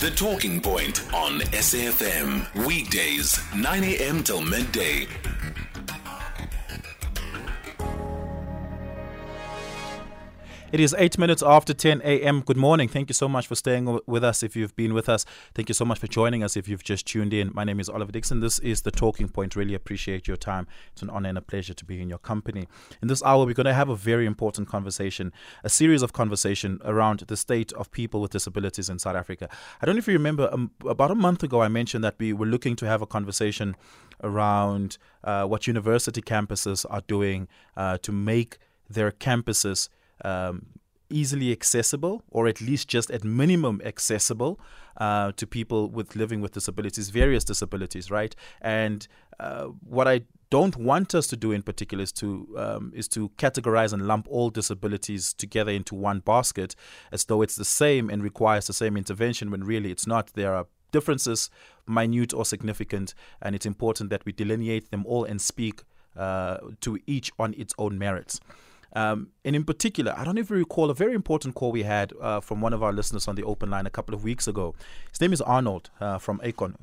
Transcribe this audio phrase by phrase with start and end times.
[0.00, 2.66] The Talking Point on SAFM.
[2.66, 4.22] Weekdays, 9 a.m.
[4.22, 5.06] till midday.
[10.72, 12.42] It is eight minutes after 10 a.m.
[12.42, 12.86] Good morning.
[12.86, 15.26] Thank you so much for staying with us if you've been with us.
[15.52, 17.50] Thank you so much for joining us if you've just tuned in.
[17.52, 18.38] My name is Oliver Dixon.
[18.38, 19.56] This is The Talking Point.
[19.56, 20.68] Really appreciate your time.
[20.92, 22.68] It's an honor and a pleasure to be in your company.
[23.02, 25.32] In this hour, we're going to have a very important conversation,
[25.64, 29.48] a series of conversation around the state of people with disabilities in South Africa.
[29.82, 32.32] I don't know if you remember, um, about a month ago, I mentioned that we
[32.32, 33.74] were looking to have a conversation
[34.22, 38.58] around uh, what university campuses are doing uh, to make
[38.88, 39.88] their campuses
[40.24, 40.66] um,
[41.10, 44.60] easily accessible, or at least just at minimum accessible
[44.96, 48.34] uh, to people with living with disabilities, various disabilities, right?
[48.60, 49.06] And
[49.38, 53.28] uh, what I don't want us to do in particular is to um, is to
[53.30, 56.74] categorize and lump all disabilities together into one basket,
[57.12, 60.32] as though it's the same and requires the same intervention, when really it's not.
[60.34, 61.50] There are differences,
[61.86, 65.82] minute or significant, and it's important that we delineate them all and speak
[66.16, 68.40] uh, to each on its own merits.
[68.94, 72.40] Um, and in particular, I don't even recall a very important call we had uh,
[72.40, 74.74] from one of our listeners on the open line a couple of weeks ago.
[75.10, 76.74] His name is Arnold uh, from Akon.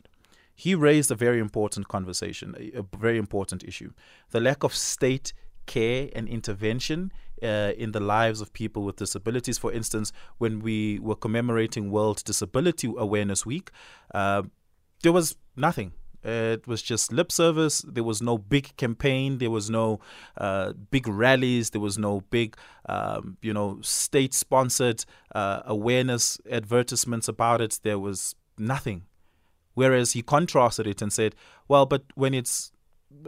[0.55, 3.91] He raised a very important conversation, a, a, very important issue
[4.31, 5.33] the lack of state
[5.67, 7.11] care and intervention
[7.43, 9.57] uh, in the lives of people with disabilities.
[9.57, 13.69] For instance, when we were commemorating World Disability Awareness Week,
[14.15, 14.43] uh,
[15.03, 17.81] there was nothing it was just lip service.
[17.87, 19.37] There was no big campaign.
[19.37, 19.99] There was no
[20.37, 21.69] uh, big rallies.
[21.69, 27.79] There was no big, um, you know, state-sponsored uh, awareness advertisements about it.
[27.83, 29.03] There was nothing.
[29.73, 31.35] Whereas he contrasted it and said,
[31.67, 32.71] "Well, but when it's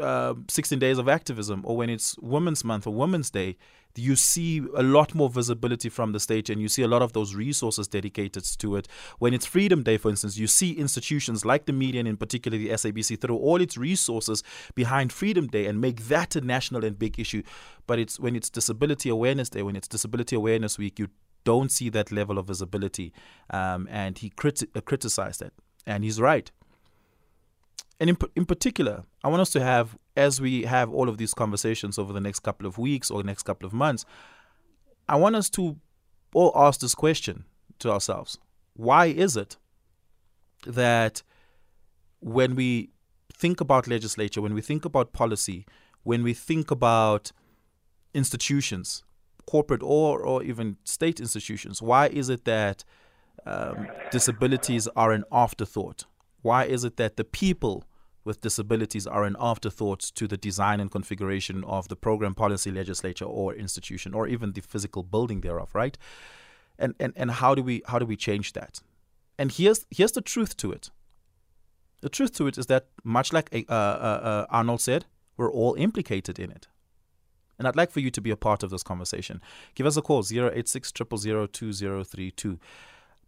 [0.01, 3.55] uh, 16 days of activism, or when it's Women's Month or Women's Day,
[3.95, 7.13] you see a lot more visibility from the state and you see a lot of
[7.13, 8.87] those resources dedicated to it.
[9.17, 12.57] When it's Freedom Day, for instance, you see institutions like the media and in particular
[12.57, 14.44] the SABC throw all its resources
[14.75, 17.44] behind Freedom Day and make that a national and big issue.
[17.88, 21.09] But it's when it's Disability Awareness Day, when it's Disability Awareness Week, you
[21.44, 23.13] don't see that level of visibility.
[23.49, 25.53] Um, and he criti- uh, criticized that.
[25.85, 26.51] And he's right.
[27.99, 31.33] And in, in particular, I want us to have, as we have all of these
[31.33, 34.05] conversations over the next couple of weeks or the next couple of months,
[35.07, 35.77] I want us to
[36.33, 37.45] all ask this question
[37.79, 38.37] to ourselves
[38.73, 39.57] Why is it
[40.65, 41.23] that
[42.21, 42.91] when we
[43.33, 45.66] think about legislature, when we think about policy,
[46.03, 47.31] when we think about
[48.13, 49.03] institutions,
[49.45, 52.83] corporate or, or even state institutions, why is it that
[53.45, 56.05] um, disabilities are an afterthought?
[56.41, 57.85] Why is it that the people
[58.24, 63.25] with disabilities are an afterthought to the design and configuration of the program policy legislature
[63.25, 65.97] or institution or even the physical building thereof right
[66.78, 68.81] and and, and how do we how do we change that
[69.38, 70.90] and here's here's the truth to it
[72.02, 75.06] the truth to it is that much like uh, uh, uh, arnold said
[75.38, 76.68] we're all implicated in it
[77.59, 79.41] and I'd like for you to be a part of this conversation.
[79.75, 82.58] Give us a call, 086 2032.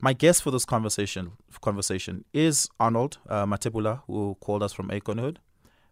[0.04, 5.36] My guest for this conversation conversation is Arnold uh, Mathebula, who called us from Aconhoek.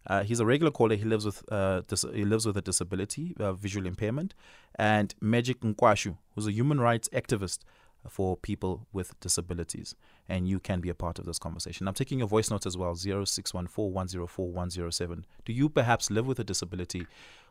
[0.04, 0.96] Uh, he's a regular caller.
[0.96, 4.34] He lives with uh, dis- he lives with a disability, uh, visual impairment,
[4.74, 7.60] and Magic Nkwashu, who's a human rights activist
[8.08, 9.94] for people with disabilities.
[10.28, 11.86] And you can be a part of this conversation.
[11.86, 17.06] I'm taking your voice notes as well 0614 Do you perhaps live with a disability?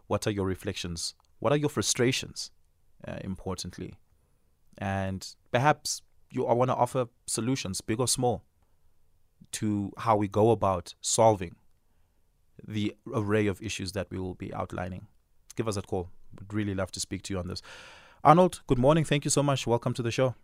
[0.07, 1.13] What are your reflections?
[1.39, 2.51] What are your frustrations,
[3.07, 3.93] uh, importantly?
[4.77, 8.43] And perhaps you I want to offer solutions, big or small,
[9.53, 11.55] to how we go about solving
[12.67, 15.07] the array of issues that we will be outlining.
[15.55, 16.09] Give us a call.
[16.39, 17.61] We'd really love to speak to you on this.
[18.23, 19.05] Arnold, good morning.
[19.05, 19.65] Thank you so much.
[19.65, 20.35] Welcome to the show.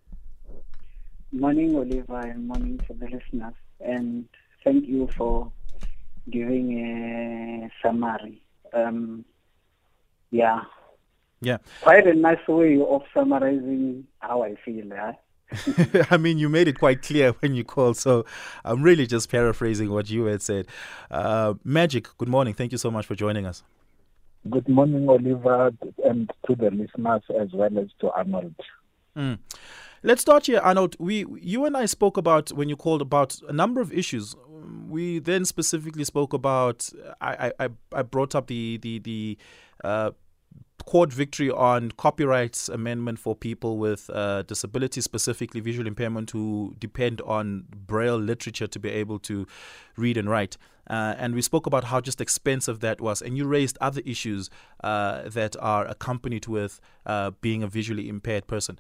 [1.32, 3.54] Morning, Oliver, and morning to the listeners.
[3.82, 4.28] And
[4.64, 5.52] thank you for
[6.30, 8.42] giving a summary.
[8.74, 9.26] Um,
[10.32, 10.62] yeah.
[11.42, 11.58] Yeah.
[11.82, 14.86] Quite a nice way of summarizing how I feel.
[14.86, 15.14] Yeah?
[16.12, 18.26] I mean, you made it quite clear when you called, so
[18.64, 20.68] I'm really just paraphrasing what you had said.
[21.12, 22.54] Uh, Magic, good morning.
[22.54, 23.64] Thank you so much for joining us.
[24.50, 25.72] Good morning, Oliver,
[26.04, 28.56] and to the listeners as well as to Arnold.
[29.16, 29.40] Mm.
[30.04, 30.96] Let's start here, Arnold.
[31.00, 34.36] We, you and I spoke about when you called about a number of issues.
[34.88, 36.90] We then specifically spoke about.
[37.20, 39.38] I, I, I brought up the the the
[39.84, 40.12] uh,
[40.86, 47.22] court victory on copyrights amendment for people with uh, disabilities, specifically visual impairment, who depend
[47.22, 49.48] on braille literature to be able to
[49.98, 50.58] read and write.
[50.88, 53.22] Uh, and we spoke about how just expensive that was.
[53.22, 54.52] And you raised other issues
[54.84, 58.78] uh, that are accompanied with uh, being a visually impaired person.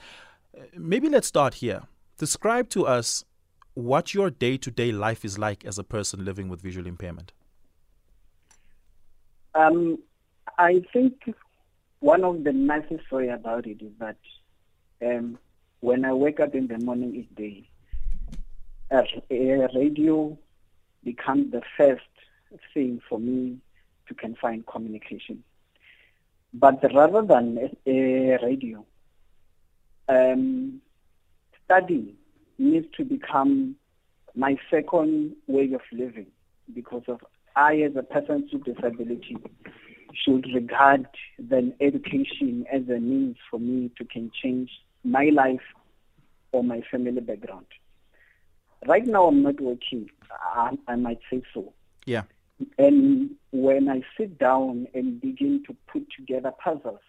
[0.77, 1.83] Maybe let's start here.
[2.17, 3.25] Describe to us
[3.73, 7.33] what your day to day life is like as a person living with visual impairment.
[9.55, 9.99] Um,
[10.57, 11.13] I think
[11.99, 14.17] one of the nicest story about it is that
[15.01, 15.37] um,
[15.79, 17.69] when I wake up in the morning each day,
[18.91, 20.37] a, radio
[21.03, 22.01] becomes the first
[22.73, 23.57] thing for me
[24.07, 25.43] to can find communication.
[26.53, 28.85] But rather than a radio,
[30.07, 30.81] um,
[31.65, 32.15] study
[32.57, 33.75] needs to become
[34.35, 36.27] my second way of living
[36.73, 37.19] because of
[37.55, 39.37] I, as a person with disability,
[40.23, 41.07] should regard
[41.37, 44.69] then education as a means for me to can change
[45.03, 45.61] my life
[46.51, 47.65] or my family background.
[48.87, 50.09] Right now, I'm not working.
[50.31, 51.73] I, I might say so.
[52.05, 52.23] Yeah.
[52.77, 56.99] And when I sit down and begin to put together puzzles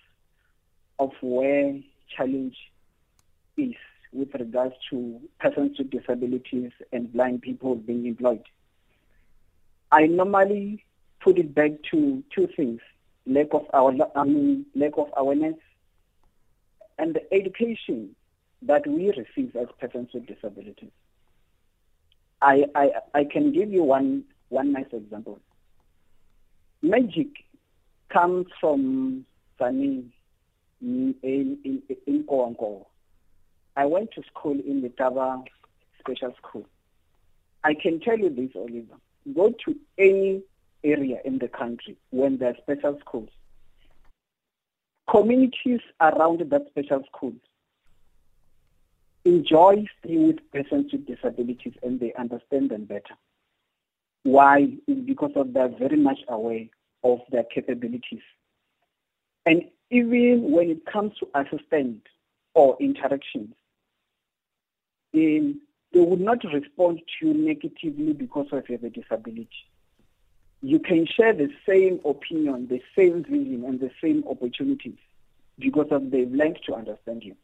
[0.98, 1.78] of where
[2.16, 2.56] challenge
[3.56, 3.74] is
[4.12, 8.42] with regards to persons with disabilities and blind people being employed,
[9.92, 10.84] I normally
[11.20, 12.80] put it back to two things:
[13.26, 13.92] lack of our,
[14.24, 15.56] mean, lack of awareness,
[16.98, 18.14] and the education
[18.62, 20.90] that we receive as persons with disabilities.
[22.40, 25.40] I, I, I can give you one, one nice example.
[26.82, 27.28] Magic
[28.08, 29.24] comes from
[29.58, 30.04] Sani
[30.80, 32.86] in, in, in Koanko.
[33.76, 35.44] I went to school in the Taba
[36.00, 36.66] Special School.
[37.64, 38.96] I can tell you this, Oliver.
[39.34, 40.42] Go to any
[40.86, 43.28] area in the country when there are special schools.
[45.10, 47.34] Communities around that special school
[49.24, 53.16] enjoy staying with persons with disabilities and they understand them better.
[54.22, 54.76] Why?
[55.04, 56.66] Because of they're very much aware
[57.04, 58.22] of their capabilities.
[59.44, 62.02] And even when it comes to assistance
[62.54, 63.54] or interactions,
[65.12, 65.54] they,
[65.92, 69.48] they would not respond to you negatively because of your disability.
[70.66, 74.98] You can share the same opinion, the same vision, and the same opportunities
[75.60, 77.36] because of they've learned to understand you.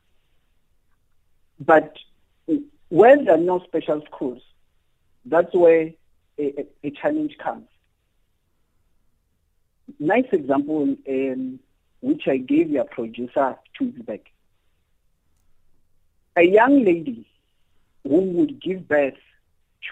[1.61, 1.97] But
[2.89, 4.43] when there are no special schools,
[5.25, 5.93] that's where
[6.37, 7.69] a, a, a challenge comes.
[10.01, 11.61] Nice example, um,
[12.01, 14.33] which I gave your producer two weeks back.
[16.35, 17.29] A young lady
[18.03, 19.15] who would give birth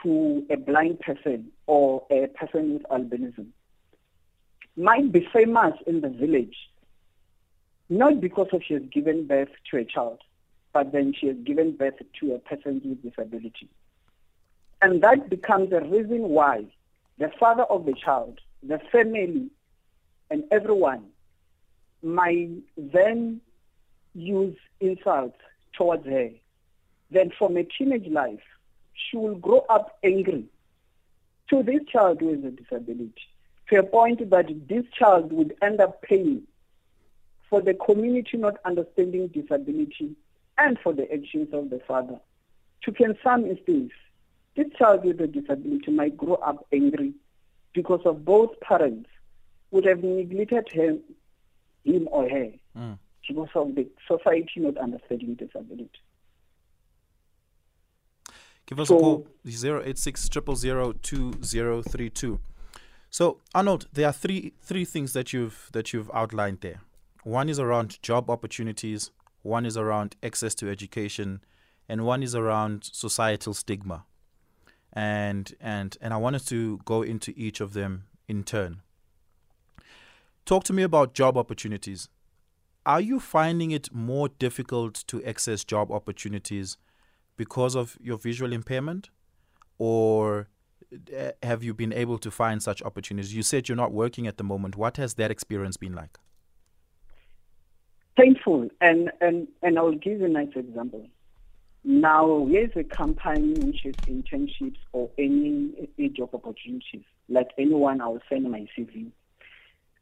[0.02, 3.46] to a blind person or a person with albinism
[4.76, 6.56] might be famous in the village,
[7.88, 10.20] not because of she has given birth to a child,
[10.72, 13.68] but then she has given birth to a person with disability.
[14.80, 16.64] And that becomes a reason why
[17.18, 19.50] the father of the child, the family,
[20.30, 21.06] and everyone
[22.02, 23.40] might then
[24.14, 25.36] use insults
[25.76, 26.30] towards her.
[27.10, 28.40] Then from a teenage life,
[29.08, 30.44] she will grow up angry
[31.48, 33.12] to this child with a disability,
[33.68, 36.42] to a point that this child would end up paying
[37.48, 40.14] for the community not understanding disability
[40.58, 42.20] and for the actions of the father.
[42.84, 43.92] To can some instance,
[44.56, 47.12] this child with a disability might grow up angry
[47.74, 49.08] because of both parents
[49.70, 51.00] would have neglected him,
[51.84, 52.98] him or her Mm.
[53.26, 55.90] because of the society not understanding disability.
[58.70, 60.30] Give us So- a call 086
[63.10, 66.80] So Arnold, there are three three things that you've that you've outlined there.
[67.24, 69.10] One is around job opportunities,
[69.42, 71.42] one is around access to education,
[71.88, 74.04] and one is around societal stigma.
[74.92, 78.82] And and and I wanted to go into each of them in turn.
[80.44, 82.08] Talk to me about job opportunities.
[82.86, 86.76] Are you finding it more difficult to access job opportunities
[87.44, 89.02] because of your visual impairment
[89.78, 90.48] or
[90.92, 94.36] uh, have you been able to find such opportunities you said you're not working at
[94.36, 96.18] the moment what has that experience been like
[98.20, 101.06] Painful, and, and, and I'll give you a nice example.
[101.84, 107.04] Now, here's a company which is internships or any, any job opportunities.
[107.30, 109.10] Like anyone, I will send my CV.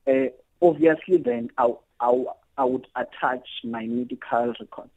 [0.07, 0.31] Uh,
[0.61, 4.91] obviously, then I'll, I'll, I would attach my medical record.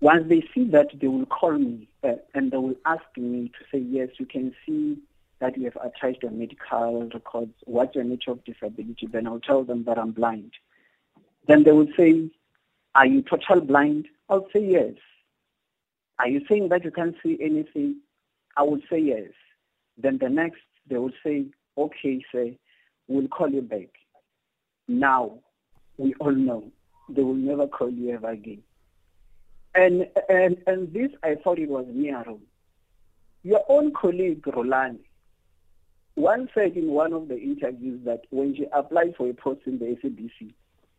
[0.00, 3.64] Once they see that, they will call me uh, and they will ask me to
[3.72, 4.98] say, yes, you can see
[5.40, 7.52] that you have attached your medical records.
[7.64, 9.06] What's your nature of disability?
[9.10, 10.52] Then I'll tell them that I'm blind.
[11.46, 12.30] Then they will say,
[12.94, 14.06] Are you total blind?
[14.28, 14.94] I'll say yes.
[16.18, 17.96] Are you saying that you can't see anything?
[18.56, 19.32] I will say yes.
[19.98, 21.46] Then the next, they will say,
[21.76, 22.58] Okay, say,
[23.08, 23.88] we'll call you back.
[24.88, 25.40] Now,
[25.98, 26.64] we all know
[27.08, 28.62] they will never call you ever again.
[29.74, 32.38] And, and, and this, I thought it was Miaro.
[33.42, 35.00] Your own colleague, Rolani,
[36.16, 39.78] once said in one of the interviews that when she applied for a post in
[39.78, 40.54] the SABC,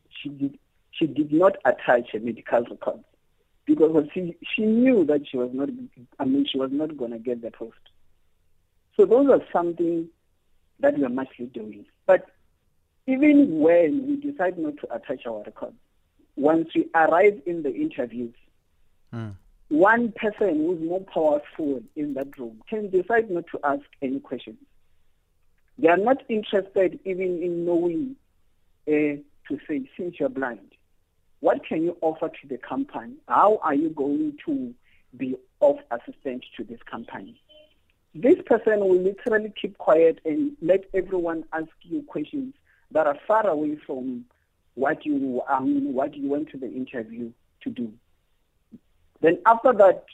[0.10, 0.60] she did,
[0.92, 3.04] she did not attach a medical record
[3.66, 5.70] because she, she knew that she was not,
[6.20, 7.78] I mean, she was not going to get the post.
[8.98, 10.10] So those are something
[10.80, 11.86] that we are mostly doing.
[12.06, 12.28] But
[13.08, 15.76] even when we decide not to attach our records,
[16.36, 18.34] once we arrive in the interviews,
[19.14, 19.36] mm.
[19.70, 24.58] one person who's more powerful in that room can decide not to ask any questions.
[25.78, 28.16] They are not interested even in knowing
[28.88, 30.72] uh, to say, since you're blind,
[31.40, 33.14] what can you offer to the company?
[33.28, 34.74] How are you going to
[35.16, 37.40] be of assistance to this company?
[38.14, 42.54] This person will literally keep quiet and let everyone ask you questions
[42.92, 44.26] that are far away from
[44.76, 47.32] what you I mean, what you went to the interview
[47.64, 47.92] to do.
[49.26, 50.06] Then after that,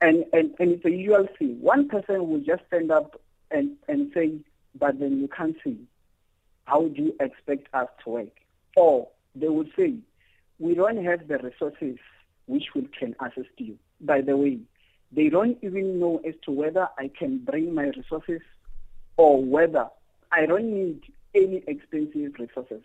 [0.00, 4.10] and, and, and it's a usual thing, one person will just stand up and, and
[4.14, 4.36] say,
[4.74, 5.76] but then you can't see.
[6.64, 8.40] How do you expect us to work?
[8.74, 9.96] Or they would say,
[10.58, 11.98] we don't have the resources
[12.46, 13.76] which we can assist you.
[14.00, 14.60] By the way,
[15.12, 18.40] they don't even know as to whether I can bring my resources
[19.18, 19.88] or whether
[20.32, 21.02] I don't need
[21.34, 22.80] any expensive resources.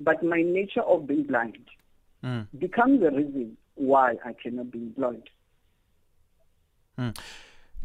[0.00, 1.58] But my nature of being blind
[2.24, 2.46] mm.
[2.58, 5.28] becomes the reason why I cannot be employed.
[6.98, 7.16] Mm.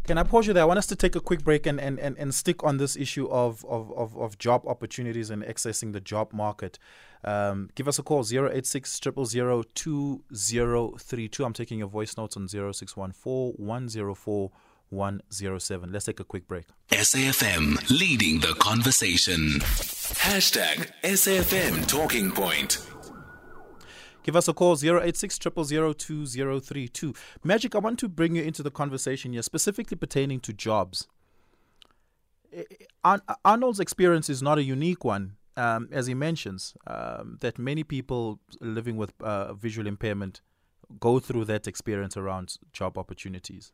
[0.03, 0.63] Can I pause you there?
[0.63, 2.95] I want us to take a quick break and, and, and, and stick on this
[2.95, 6.79] issue of, of, of, of job opportunities and accessing the job market.
[7.23, 11.45] Um, give us a call 086 2032.
[11.45, 14.51] I'm taking your voice notes on 0614 104
[14.89, 15.91] 107.
[15.91, 16.65] Let's take a quick break.
[16.89, 19.59] SAFM leading the conversation.
[19.59, 22.79] Hashtag SAFM Talking Point.
[24.23, 27.13] Give us a call 086 2032.
[27.43, 31.07] Magic, I want to bring you into the conversation here, specifically pertaining to jobs.
[33.43, 38.39] Arnold's experience is not a unique one, um, as he mentions, um, that many people
[38.59, 40.41] living with uh, visual impairment
[40.99, 43.71] go through that experience around job opportunities.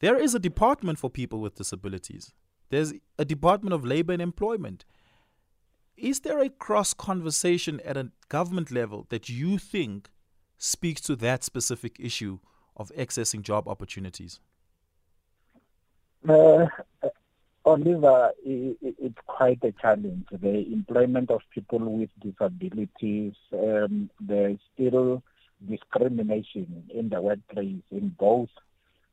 [0.00, 2.32] There is a department for people with disabilities.
[2.70, 4.84] There's a Department of Labor and Employment.
[6.02, 10.10] Is there a cross conversation at a government level that you think
[10.58, 12.40] speaks to that specific issue
[12.76, 14.40] of accessing job opportunities?
[16.28, 16.66] Uh,
[17.64, 20.26] Oliver, it's quite a challenge.
[20.32, 25.22] The employment of people with disabilities, um, there's still
[25.70, 28.50] discrimination in the workplace in both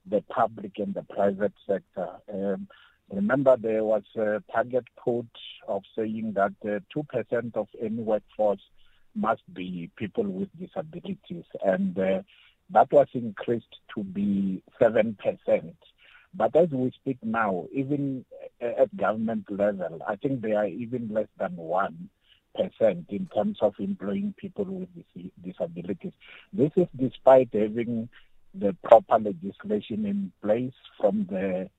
[0.08, 2.10] the public and the private sector.
[2.34, 2.68] Um,
[3.12, 5.28] Remember, there was a target put
[5.68, 8.62] of saying that uh, 2% of any workforce
[9.16, 12.22] must be people with disabilities, and uh,
[12.72, 15.16] that was increased to be 7%.
[16.36, 18.26] But as we speak now, even
[18.62, 21.98] at government level, I think they are even less than 1%
[23.10, 24.90] in terms of employing people with
[25.44, 26.14] disabilities.
[26.54, 28.10] This is despite having
[28.54, 31.70] the proper legislation in place from the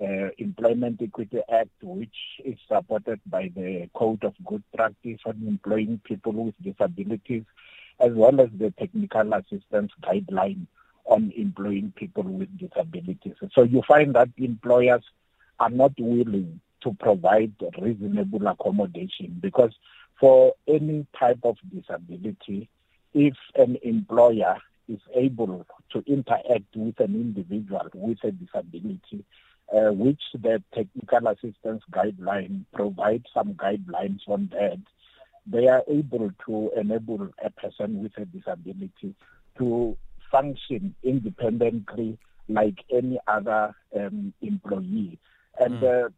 [0.00, 2.14] uh, Employment Equity Act, which
[2.44, 7.44] is supported by the Code of Good Practice on Employing People with Disabilities,
[7.98, 10.66] as well as the Technical Assistance Guideline
[11.04, 13.34] on employing people with disabilities.
[13.52, 15.02] So you find that employers
[15.58, 19.72] are not willing to provide reasonable accommodation because
[20.18, 22.68] for any type of disability,
[23.12, 24.56] if an employer
[24.88, 29.24] is able to interact with an individual with a disability,
[29.74, 34.78] uh, which the technical assistance guideline provides some guidelines on that.
[35.46, 39.14] They are able to enable a person with a disability
[39.58, 39.96] to
[40.30, 45.18] function independently like any other um, employee.
[45.58, 46.06] And mm.
[46.06, 46.08] uh,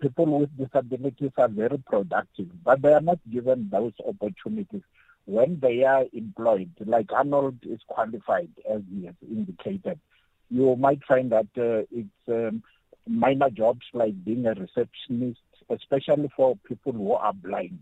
[0.00, 4.82] people with disabilities are very productive, but they are not given those opportunities
[5.26, 6.70] when they are employed.
[6.84, 10.00] Like Arnold is qualified, as he has indicated.
[10.48, 12.62] You might find that uh, it's um,
[13.10, 17.80] minor jobs like being a receptionist, especially for people who are blind.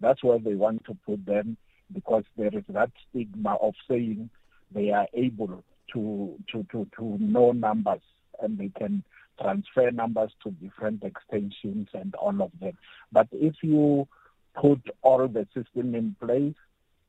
[0.00, 1.56] That's where they want to put them
[1.92, 4.30] because there is that stigma of saying
[4.72, 8.00] they are able to to to, to know numbers
[8.40, 9.02] and they can
[9.40, 12.74] transfer numbers to different extensions and all of that.
[13.12, 14.06] But if you
[14.54, 16.54] put all the system in place,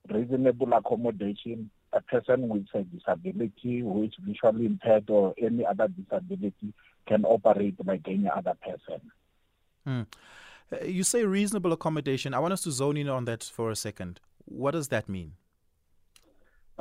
[0.09, 6.73] reasonable accommodation, a person with a disability who is visually impaired or any other disability
[7.07, 9.01] can operate like any other person.
[9.85, 10.01] Hmm.
[10.71, 12.33] Uh, you say reasonable accommodation.
[12.33, 14.19] I want us to zone in on that for a second.
[14.45, 15.33] What does that mean?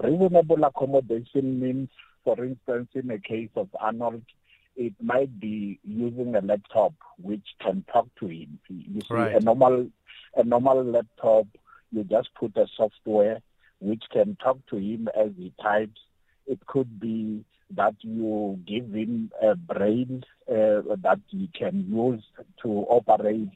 [0.02, 1.88] Reasonable accommodation means
[2.24, 4.22] for instance, in the case of Arnold,
[4.76, 8.58] it might be using a laptop which can talk to him.
[8.68, 9.34] You see, Right.
[9.36, 9.90] a normal
[10.36, 11.46] a normal laptop,
[11.90, 13.40] you just put a software
[13.80, 16.00] which can talk to him as he types.
[16.46, 17.42] It could be
[17.74, 22.22] that you give him a brain uh, that he can use
[22.62, 23.48] to operate.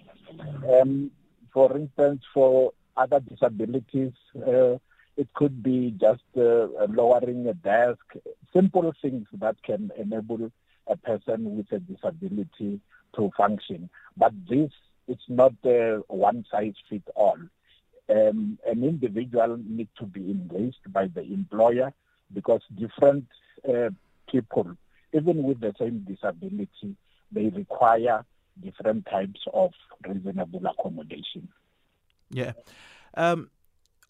[0.81, 1.11] Um,
[1.53, 4.79] for instance, for other disabilities, uh,
[5.17, 8.05] it could be just uh, lowering a desk,
[8.53, 10.51] simple things that can enable
[10.87, 12.81] a person with a disability
[13.17, 13.89] to function.
[14.17, 14.71] But this
[15.07, 15.53] it's not
[16.09, 17.39] one size fits all.
[18.09, 21.93] Um, an individual needs to be engaged by the employer
[22.33, 23.27] because different
[23.69, 23.91] uh,
[24.31, 24.77] people,
[25.13, 26.97] even with the same disability,
[27.33, 28.25] they require
[28.63, 29.71] different types of
[30.07, 31.49] reasonable accommodation.
[32.31, 32.53] Yeah.
[33.17, 33.51] Um,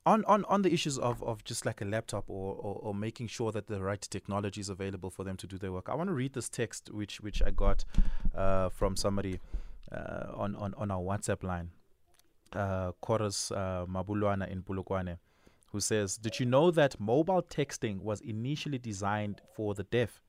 [0.07, 3.29] on, on, on the issues of, of just like a laptop or, or, or making
[3.29, 6.09] sure that the right technology is available for them to do their work, I want
[6.09, 7.85] to read this text which which I got
[8.35, 9.41] uh, from somebody
[9.91, 11.71] uh, on, on, on our WhatsApp line,
[12.53, 15.19] uh, Chorus uh, Mabulwana in Polokwane,
[15.75, 20.23] who says, Did you know that mobile texting was initially designed for the deaf?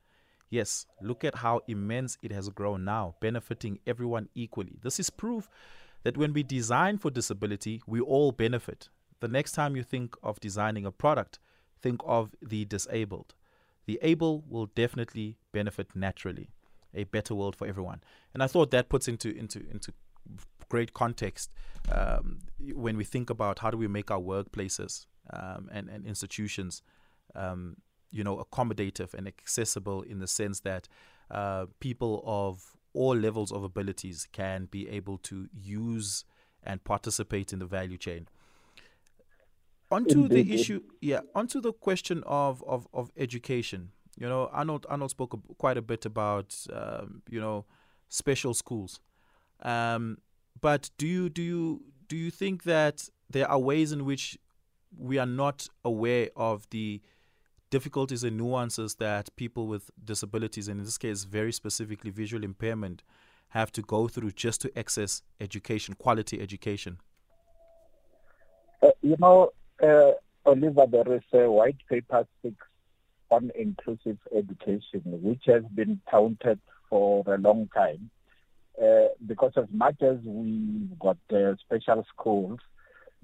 [0.50, 4.78] Yes, look at how immense it has grown now, benefiting everyone equally.
[4.82, 5.48] This is proof
[6.02, 8.88] that when we design for disability, we all benefit.
[9.20, 11.38] The next time you think of designing a product,
[11.80, 13.34] think of the disabled.
[13.86, 16.50] The able will definitely benefit naturally.
[16.92, 18.02] A better world for everyone.
[18.34, 19.92] And I thought that puts into into into
[20.68, 21.52] great context
[21.92, 26.82] um, when we think about how do we make our workplaces um, and, and institutions
[27.34, 27.76] um,
[28.10, 30.88] you know accommodative and accessible in the sense that
[31.30, 36.24] uh, people of all levels of abilities can be able to use
[36.62, 38.26] and participate in the value chain.
[39.90, 40.48] Onto Indeed.
[40.48, 43.90] the issue yeah onto the question of, of, of education.
[44.18, 47.66] You know arnold arnold spoke quite a bit about um, you know
[48.08, 49.00] special schools.
[49.62, 50.18] Um,
[50.60, 54.38] but do you do you do you think that there are ways in which
[54.98, 57.00] we are not aware of the
[57.70, 63.02] difficulties and nuances that people with disabilities, and in this case, very specifically visual impairment,
[63.50, 66.98] have to go through just to access education, quality education?
[68.82, 69.50] Uh, you know,
[69.82, 70.12] uh,
[70.44, 72.54] Oliver, there is a white paper six
[73.30, 78.10] on inclusive education, which has been counted for a long time.
[78.80, 82.58] Uh, because as much as we've got uh, special schools,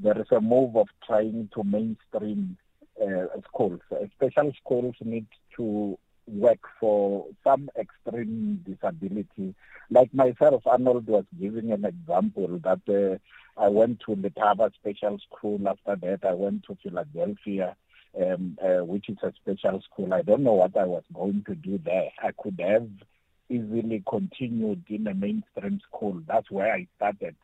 [0.03, 2.57] there is a move of trying to mainstream
[3.01, 3.81] uh, schools.
[4.17, 9.55] Special schools need to work for some extreme disability.
[9.91, 15.61] Like myself, Arnold was giving an example that uh, I went to Letaba Special School.
[15.69, 17.77] After that, I went to Philadelphia,
[18.21, 20.15] um, uh, which is a special school.
[20.15, 22.11] I don't know what I was going to do there.
[22.23, 22.89] I could have
[23.49, 26.23] easily continued in a mainstream school.
[26.27, 27.37] That's where I started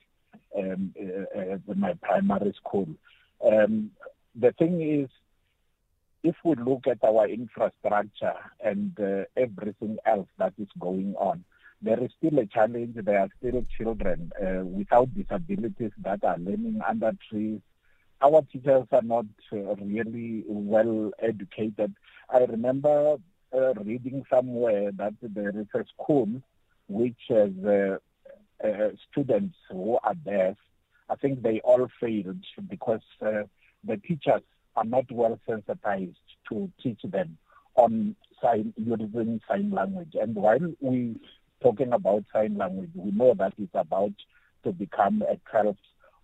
[0.56, 2.88] um, uh, uh, my primary school.
[3.44, 3.90] Um,
[4.34, 5.08] the thing is,
[6.22, 11.44] if we look at our infrastructure and uh, everything else that is going on,
[11.80, 12.96] there is still a challenge.
[12.96, 17.60] There are still children uh, without disabilities that are learning under trees.
[18.20, 21.94] Our teachers are not uh, really well educated.
[22.28, 23.16] I remember
[23.54, 26.28] uh, reading somewhere that there is a school
[26.88, 27.52] which has
[28.64, 30.56] uh, students who are deaf.
[31.08, 33.44] I think they all failed because uh,
[33.84, 34.42] the teachers
[34.76, 36.16] are not well sensitized
[36.50, 37.38] to teach them
[37.76, 40.14] on sign using sign language.
[40.20, 41.16] And while we
[41.62, 44.12] talking about sign language, we know that it's about
[44.64, 45.76] to become a 12th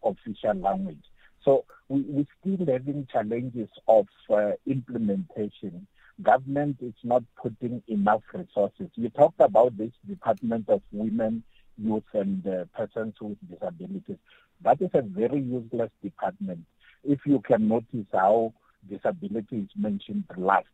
[0.02, 1.02] official language.
[1.44, 5.86] So we, we're still having challenges of uh, implementation.
[6.22, 8.88] Government is not putting enough resources.
[8.94, 11.42] You talked about this Department of Women,
[11.78, 14.18] Youth and uh, Persons with Disabilities.
[14.62, 16.60] That is a very useless department.
[17.02, 18.54] If you can notice how
[18.88, 20.66] disability is mentioned last,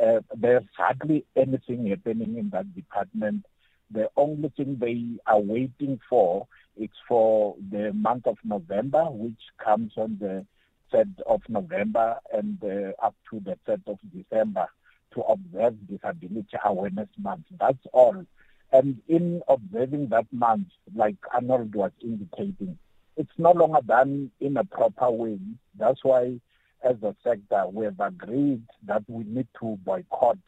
[0.00, 3.46] uh, there's hardly anything happening in that department.
[3.90, 9.92] The only thing they are waiting for is for the month of November, which comes
[9.96, 10.44] on the
[10.92, 14.66] 3rd of November and uh, up to the 3rd of December
[15.14, 17.44] to observe Disability Awareness Month.
[17.58, 18.24] That's all.
[18.72, 22.78] And in observing that month, like Arnold was indicating,
[23.16, 25.38] it's no longer done in a proper way.
[25.78, 26.40] That's why,
[26.82, 30.38] as a sector, we have agreed that we need to boycott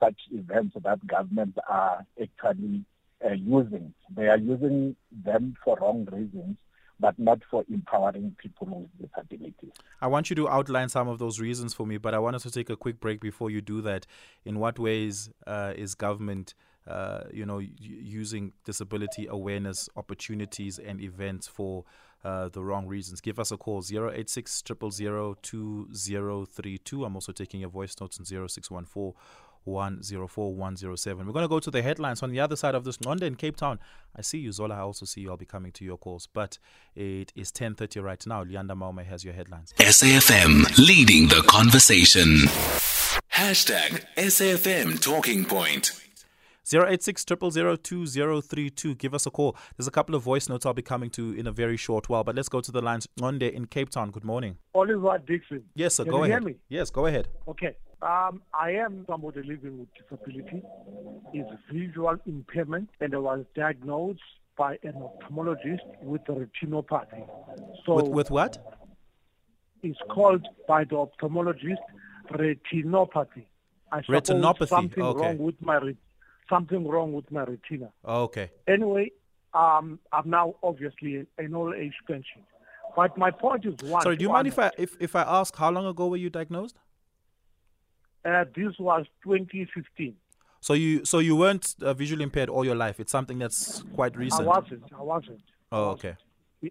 [0.00, 2.84] such events that governments are actually
[3.24, 3.92] uh, using.
[4.14, 6.56] They are using them for wrong reasons.
[6.98, 9.72] but not for empowering people with disabilities.
[10.00, 12.42] I want you to outline some of those reasons for me, but I want us
[12.44, 14.06] to take a quick break before you do that.
[14.44, 16.54] In what ways uh, is government,
[16.86, 21.84] uh, you know, using disability awareness opportunities and events for
[22.24, 23.20] uh, the wrong reasons?
[23.20, 27.04] Give us a call 086 2032.
[27.04, 29.14] I'm also taking your voice notes on 0614
[29.66, 31.26] 104 107.
[31.26, 33.00] We're going to go to the headlines on the other side of this.
[33.00, 33.78] London, Cape Town.
[34.14, 34.76] I see you, Zola.
[34.76, 35.30] I also see you.
[35.30, 36.28] I'll be coming to your calls.
[36.32, 36.58] But
[36.94, 38.44] it is 10.30 right now.
[38.44, 39.74] Leanda Maume has your headlines.
[39.78, 42.46] SAFM leading the conversation.
[43.32, 46.05] Hashtag SAFM Talking Point.
[46.72, 48.94] 086 2032.
[48.96, 49.56] Give us a call.
[49.76, 52.24] There's a couple of voice notes I'll be coming to in a very short while,
[52.24, 53.06] but let's go to the lines.
[53.20, 54.10] Monde in Cape Town.
[54.10, 54.56] Good morning.
[54.74, 55.62] Oliver Dixon.
[55.74, 56.04] Yes, sir.
[56.04, 56.42] Can go you ahead.
[56.42, 56.56] hear me?
[56.68, 57.28] Yes, go ahead.
[57.46, 57.76] Okay.
[58.02, 60.62] Um, I am somebody living with disability.
[61.32, 64.20] It's visual impairment, and I was diagnosed
[64.58, 67.26] by an ophthalmologist with retinopathy.
[67.86, 68.58] So With, with what?
[69.82, 71.76] it's called by the ophthalmologist
[72.32, 73.44] retinopathy.
[73.92, 75.26] I Retinopathy, Something okay.
[75.28, 75.96] wrong with my re-
[76.48, 77.90] something wrong with my retina.
[78.04, 78.50] Oh, okay.
[78.66, 79.12] Anyway,
[79.54, 82.42] um, I'm now obviously an old age pension.
[82.94, 84.02] But my point is one.
[84.02, 86.16] Sorry, do you one, mind if I if, if I ask how long ago were
[86.16, 86.78] you diagnosed?
[88.24, 90.16] Uh, this was 2015.
[90.60, 92.98] So you so you weren't uh, visually impaired all your life.
[92.98, 94.42] It's something that's quite recent.
[94.42, 94.84] I wasn't.
[94.98, 95.42] I wasn't.
[95.70, 96.16] Oh, okay.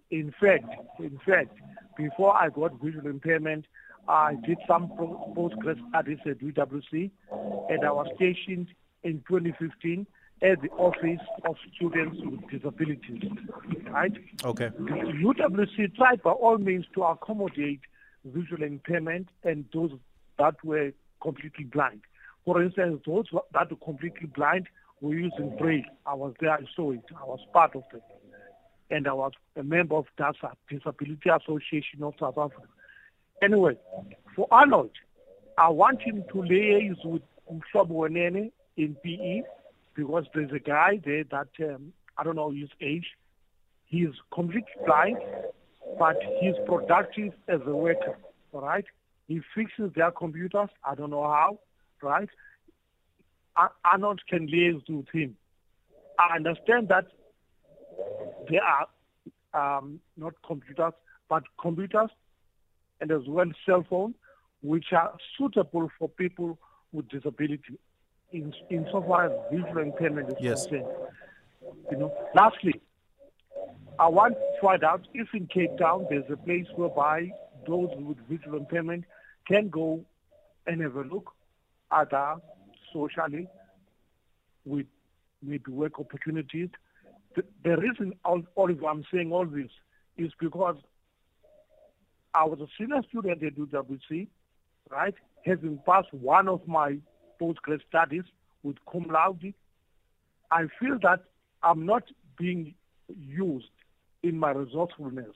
[0.09, 0.65] In fact,
[0.99, 1.55] in fact,
[1.95, 3.65] before I got visual impairment,
[4.07, 4.89] I did some
[5.37, 7.11] postgrad studies at UWC,
[7.69, 8.67] and I was stationed
[9.05, 10.05] in 2015
[10.41, 13.23] at the Office of Students with Disabilities.
[13.89, 14.11] Right?
[14.43, 14.69] Okay.
[14.77, 17.79] The UWC tried by all means to accommodate
[18.25, 19.91] visual impairment and those
[20.39, 20.91] that were
[21.21, 22.01] completely blind.
[22.43, 24.67] For instance, those that were completely blind
[25.01, 25.83] were using braille.
[26.05, 28.03] I was there, I saw it, I was part of it.
[28.89, 32.67] And I was a member of DASA, Disability Association of South Africa.
[33.41, 33.77] Anyway,
[34.35, 34.91] for Arnold,
[35.57, 39.43] I want him to liaise with Mhlobo Wenene in PE
[39.95, 43.05] because there's a guy there that, um, I don't know his age,
[43.85, 45.17] He's completely blind,
[45.99, 48.17] but he's productive as a worker,
[48.51, 48.85] all right?
[49.27, 51.59] He fixes their computers, I don't know how,
[52.01, 52.29] right?
[53.55, 55.37] Ar- Arnold can liaise with him.
[56.19, 57.05] I understand that
[58.49, 60.93] there are um, not computers,
[61.29, 62.09] but computers
[63.01, 64.15] and as well cell phone,
[64.61, 66.57] which are suitable for people
[66.91, 67.77] with disability
[68.35, 70.67] in, insofar as visual impairment is Yes.
[70.67, 70.87] concerned.
[71.89, 72.81] You know, lastly,
[73.97, 77.31] I want to find out if in Cape Town there's a place whereby
[77.65, 79.05] those with visual impairment
[79.47, 80.03] can go
[80.67, 81.31] and have a look
[81.91, 82.35] at uh,
[82.91, 83.47] socially
[84.65, 84.87] with
[85.41, 86.69] maybe work opportunities.
[87.35, 89.69] The, the reason, all, Oliver, I'm saying all this
[90.17, 90.77] is because
[92.33, 94.27] I was a senior student at UWC,
[94.89, 95.13] right,
[95.45, 96.97] having passed one of my
[97.39, 98.23] postgrad studies
[98.63, 99.53] with cum laude.
[100.51, 101.23] I feel that
[101.63, 102.03] I'm not
[102.37, 102.75] being
[103.07, 103.69] used
[104.23, 105.35] in my resourcefulness.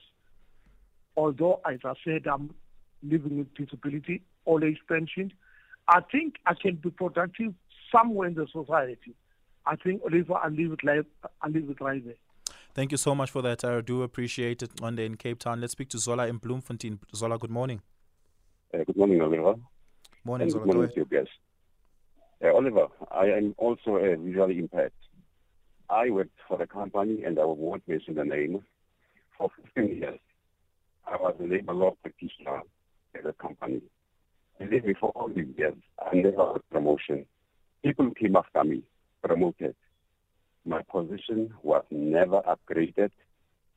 [1.16, 2.54] Although, as I said, I'm
[3.02, 5.32] living with disability, old age pension.
[5.88, 7.54] I think I can be productive
[7.94, 9.14] somewhere in the society.
[9.66, 11.04] I think, Oliver, I'll leave it, like,
[11.42, 12.14] I'll leave it right there.
[12.74, 13.64] Thank you so much for that.
[13.64, 14.80] I do appreciate it.
[14.80, 15.60] Monde in Cape Town.
[15.60, 17.00] Let's speak to Zola in Bloemfontein.
[17.14, 17.82] Zola, good morning.
[18.72, 19.54] Uh, good morning, Oliver.
[20.24, 20.64] Morning, and Zola.
[20.64, 21.26] good morning to you guys.
[22.42, 24.92] Uh, Oliver, I am also uh, visually impaired.
[25.90, 28.64] I worked for a company, and I won't mention the name,
[29.36, 30.18] for 15 years.
[31.06, 32.62] I was a labor law practitioner
[33.14, 33.82] at the company.
[34.58, 37.26] Believe me, for all these years, I never got promotion.
[37.82, 38.84] People came after me,
[39.22, 39.74] promoted.
[40.64, 43.10] My position was never upgraded.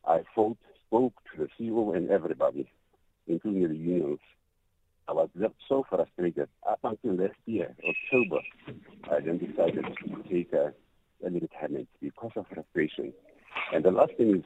[0.06, 2.69] I fought, spoke to the CEO and everybody,
[3.28, 4.19] including the unions.
[5.08, 5.30] I was
[5.68, 6.48] so frustrated.
[6.68, 8.39] Up until last year, October,
[9.12, 10.74] I then decided to take a
[11.26, 13.13] early retirement because of frustration.
[13.74, 14.44] And the last thing is,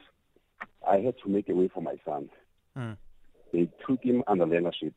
[0.88, 2.28] I had to make a way for my son.
[2.76, 2.96] Mm.
[3.52, 4.94] They took him under leadership.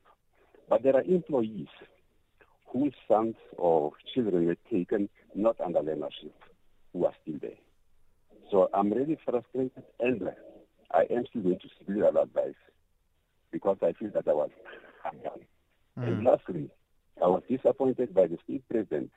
[0.70, 1.68] But there are employees
[2.72, 6.34] whose sons or children were taken not under leadership
[6.94, 7.60] who are still there.
[8.50, 10.30] So I'm really frustrated and
[10.92, 12.54] I am still going to seek legal advice
[13.52, 14.50] because I feel that I was.
[16.04, 16.70] And lastly,
[17.22, 19.12] I was disappointed by the state president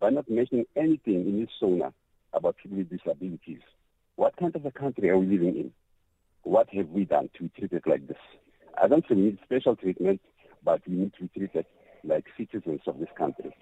[0.00, 1.92] by not mentioning anything in his SONA
[2.32, 3.60] about people with disabilities.
[4.16, 5.72] What kind of a country are we living in?
[6.42, 8.16] What have we done to treat it like this?
[8.80, 10.20] I don't think we need special treatment,
[10.64, 11.66] but we need to treat it
[12.04, 13.54] like citizens of this country.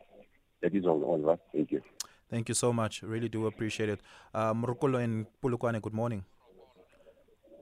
[0.63, 1.39] That is all, Oliver.
[1.53, 1.83] Thank you.
[2.31, 3.03] Thank you so much.
[3.03, 4.01] Really do appreciate it.
[4.33, 6.25] Uh, Morokolo in Polokwane, good morning.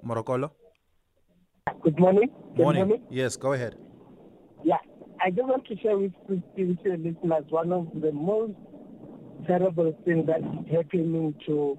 [0.05, 0.51] Morokolo?
[1.83, 2.29] Good morning.
[2.57, 3.03] Good Morning.
[3.11, 3.77] Yes, go ahead.
[4.65, 4.79] Yeah,
[5.25, 8.55] I just want to share with, with with your listeners one of the most
[9.47, 11.79] terrible things that is happening to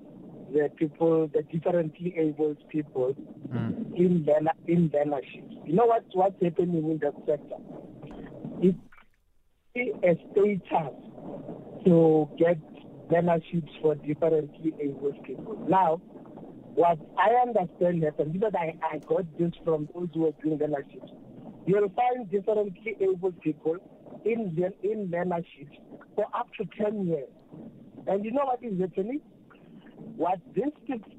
[0.54, 3.16] the people, the differently abled people
[3.54, 3.96] Mm.
[3.96, 5.68] in learner, in learnerships.
[5.68, 7.58] You know what what's happening in that sector?
[8.62, 8.78] It's
[10.04, 10.96] a status
[11.86, 12.58] to get
[13.10, 15.58] learnerships for differently abled people.
[15.68, 15.98] Now,
[16.76, 21.12] what I understand happens because I, I got this from those who are doing learnerships.
[21.66, 23.78] You'll find differently able people
[24.26, 25.78] in in learnerships
[26.16, 27.30] for up to ten years.
[28.08, 29.22] And you know what is happening?
[30.16, 30.72] What this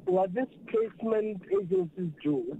[0.04, 2.56] what this placement agencies do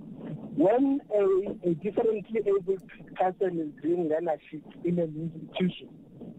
[0.56, 2.78] when a, a differently able
[3.16, 5.88] person is doing learnership in an institution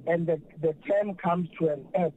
[0.08, 2.14] and the, the term comes to an end,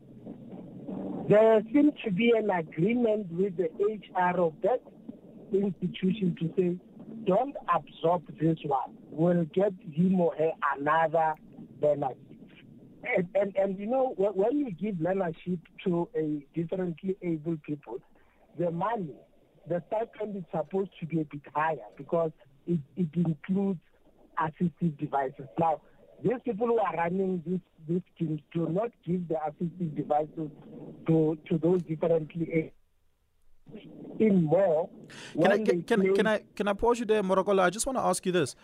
[1.28, 4.82] there seems to be an agreement with the HR of that
[5.52, 6.76] institution to say,
[7.26, 8.97] don't absorb this one.
[9.18, 11.34] We'll get him or her another
[11.82, 12.16] learnership.
[13.02, 17.98] And, and, and you know, when, when you give learnership to a differently able people,
[18.56, 19.16] the money,
[19.68, 22.30] the stipend is supposed to be a bit higher because
[22.68, 23.80] it, it includes
[24.38, 25.46] assistive devices.
[25.58, 25.80] Now,
[26.22, 30.50] these people who are running these these schemes do not give the assistive devices
[31.08, 32.72] to to those differently able.
[34.18, 34.88] In more,
[35.40, 37.62] Can I can, can, can I can I pause you there, Morokola?
[37.64, 38.56] I just want to ask you this: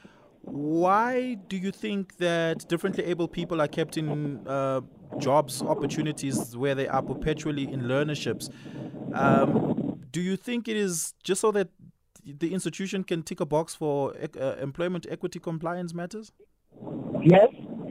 [0.46, 4.82] Why do you think that differently able people are kept in uh,
[5.18, 8.50] jobs opportunities where they are perpetually in learnerships?
[9.12, 11.68] Um, do you think it is just so that
[12.24, 16.32] the institution can tick a box for uh, employment equity compliance matters?
[17.22, 17.48] Yes,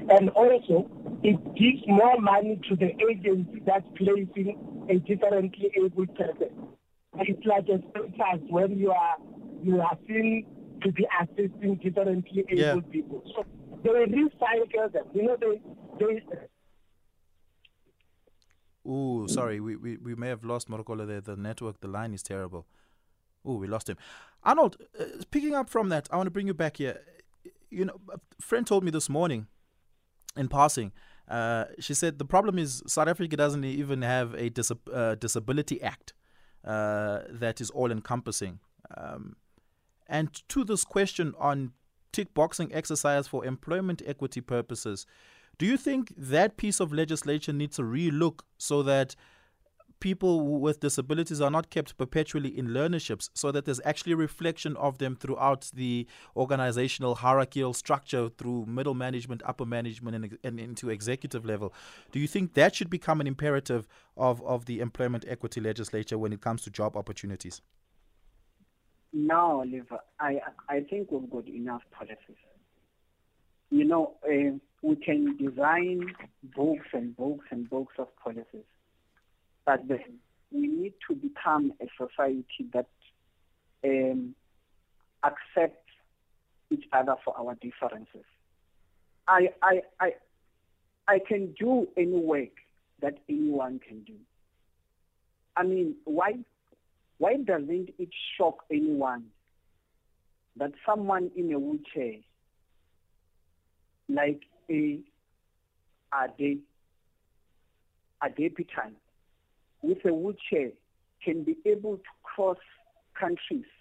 [0.09, 0.89] and also
[1.23, 6.49] it gives more money to the agency that's placing a differently able person.
[7.19, 9.17] It's like a status when you are
[9.63, 10.45] you are seen
[10.83, 12.79] to be assisting differently able Yeah.
[12.91, 13.23] people.
[13.35, 13.43] So
[13.83, 15.05] they recycle them.
[15.13, 15.61] You know they
[15.99, 16.47] they
[18.85, 21.21] Ooh, sorry, we, we, we may have lost Morokola there.
[21.21, 22.65] The network, the line is terrible.
[23.47, 23.97] Ooh, we lost him.
[24.43, 26.99] Arnold, uh, picking up from that, I want to bring you back here.
[27.69, 29.47] You know, a friend told me this morning
[30.35, 30.91] in passing,
[31.29, 35.81] uh, she said the problem is South Africa doesn't even have a dis- uh, disability
[35.81, 36.13] act
[36.65, 38.59] uh, that is all encompassing.
[38.97, 39.37] Um,
[40.13, 41.71] and to this question on
[42.11, 45.07] tick boxing exercise for employment equity purposes,
[45.57, 49.15] do you think that piece of legislation needs a relook so that
[49.99, 54.99] people with disabilities are not kept perpetually in learnerships so that there's actually reflection of
[54.99, 61.43] them throughout the organizational hierarchical structure through middle management, upper management, and, and into executive
[61.43, 61.73] level.
[62.11, 66.33] Do you think that should become an imperative of, of the employment equity legislature when
[66.33, 67.61] it comes to job opportunities?
[69.13, 72.41] No, Oliver, I I think we've got enough policies.
[73.69, 76.13] You know, uh, we can design
[76.55, 78.65] books and books and books of policies,
[79.65, 80.19] but then
[80.51, 82.87] we need to become a society that
[83.83, 84.33] um,
[85.23, 85.91] accepts
[86.71, 88.25] each other for our differences.
[89.27, 90.13] I I I
[91.07, 92.55] I can do any work
[93.01, 94.15] that anyone can do.
[95.55, 96.33] I mean, why
[97.23, 99.23] why doesn't it shock anyone
[100.57, 102.19] that someone in a wheelchair,
[104.09, 104.99] like a
[106.13, 106.59] Ade, Ade
[108.21, 108.91] Adepitan,
[109.81, 110.71] with a wheelchair,
[111.23, 112.57] can be able to cross
[113.17, 113.71] countries,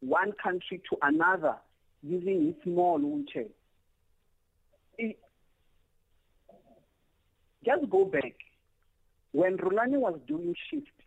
[0.00, 1.56] one country to another,
[2.02, 3.50] using his small wheelchair?
[4.96, 5.18] It-
[7.66, 8.32] just go back.
[9.32, 11.01] When Rulani was doing shift,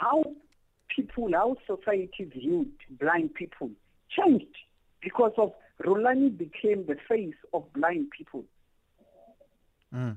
[0.00, 0.24] how
[0.94, 3.70] people, how society viewed blind people
[4.16, 4.56] changed
[5.02, 5.52] because of
[5.84, 8.44] Rolani became the face of blind people.
[9.94, 10.16] Mm.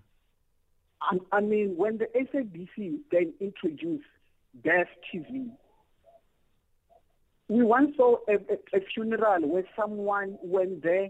[1.01, 4.05] I, I mean, when the SABC then introduced
[4.63, 5.49] Deaf TV,
[7.49, 11.09] we once saw a, a, a funeral where someone went there,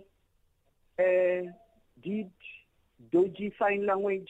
[0.99, 1.51] uh,
[2.03, 2.31] did
[3.12, 4.29] dodgy sign language.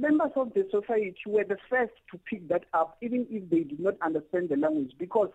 [0.00, 3.80] Members of the society were the first to pick that up, even if they did
[3.80, 5.28] not understand the language, because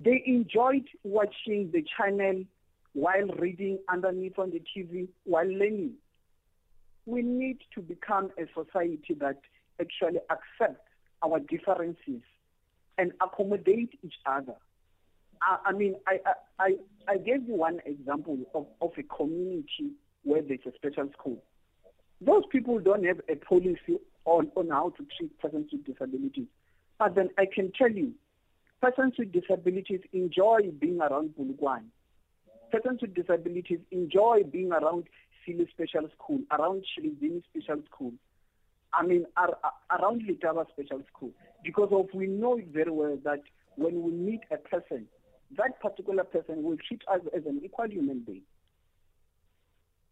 [0.00, 2.44] they enjoyed watching the channel
[2.94, 5.92] while reading underneath on the TV, while learning.
[7.04, 9.40] We need to become a society that
[9.78, 10.88] actually accepts
[11.22, 12.22] our differences
[12.96, 14.54] and accommodate each other.
[15.42, 16.20] I, I mean, I,
[16.58, 21.42] I, I, gave you one example of, of a community where there's a special school.
[22.24, 26.46] Those people don't have a policy on, on how to treat persons with disabilities.
[26.98, 28.12] But then I can tell you,
[28.82, 31.86] Persons with disabilities enjoy being around Bulugwane.
[32.72, 35.04] Persons with disabilities enjoy being around
[35.46, 38.12] Sili Special School, around Shilizini Special School.
[38.92, 41.30] I mean, ar- ar- around Litaba Special School.
[41.62, 43.42] Because of we know very well that
[43.76, 45.06] when we meet a person,
[45.56, 48.42] that particular person will treat us as an equal human being.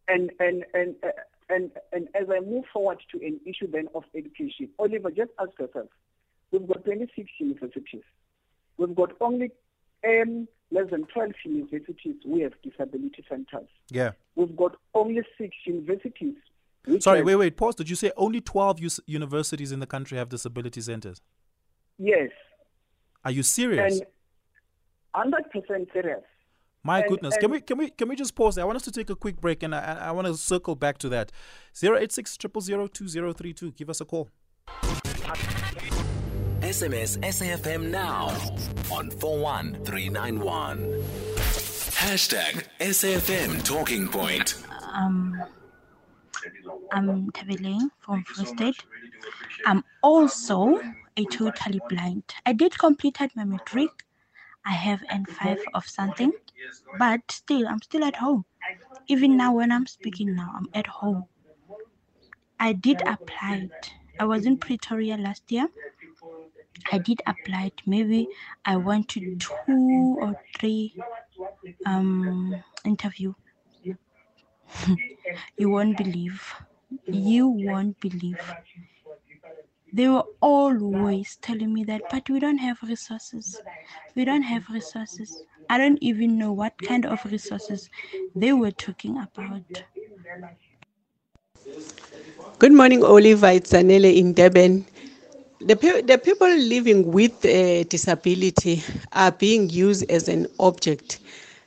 [0.07, 1.09] And and and uh,
[1.51, 5.51] and and as I move forward to an issue then of education, Oliver, just ask
[5.59, 5.89] yourself:
[6.53, 8.03] We've got 26 universities.
[8.79, 9.51] We've got only
[10.07, 12.17] um, less than 12 universities.
[12.27, 13.69] We have disability centers.
[13.91, 14.13] Yeah.
[14.37, 16.35] We've got only six universities.
[17.01, 17.75] Sorry, have- wait, wait, pause.
[17.75, 21.21] Did you say only 12 us- universities in the country have disability centers?
[21.99, 22.31] Yes,
[23.25, 24.01] Are you serious?
[25.15, 26.23] and 100% serious.
[26.83, 27.37] My and- goodness.
[27.37, 28.65] Can we can we can we just pause there?
[28.65, 30.75] I want us to take a quick break and I, I I want to circle
[30.75, 31.31] back to that.
[31.81, 33.73] 086 2032.
[33.73, 34.29] Give us a call.
[36.61, 38.29] SMS SAFM now
[38.93, 40.79] on 41391.
[42.01, 44.63] Hashtag SAFM Talking Point.
[44.93, 45.43] um,
[46.93, 48.85] I'm Tabeleng from Free State.
[49.67, 50.81] I'm also
[51.17, 52.25] a totally blind.
[52.47, 53.91] I did completed my matric.
[54.65, 56.33] I have N5 of something,
[56.99, 58.45] but still, I'm still at home.
[59.09, 61.27] Even now, when I'm speaking now, I'm at home.
[62.61, 63.93] I did apply it.
[64.21, 65.69] I was in Pretoria last year.
[66.93, 67.81] I did apply it.
[67.87, 68.29] Maybe
[68.67, 70.95] I went to two or three
[71.87, 73.35] um interview
[75.59, 76.55] you won't believe.
[77.07, 78.41] You won't believe.
[79.93, 83.61] They were always telling me that, but we don't have resources.
[84.17, 85.43] We don't have resources.
[85.71, 87.91] I don't even know what kind of resources
[88.35, 89.83] they were talking about.
[92.59, 93.49] Good morning, Oliver.
[93.49, 94.87] It's Anele in Durban.
[95.61, 101.21] The, pe- the people living with a disability are being used as an object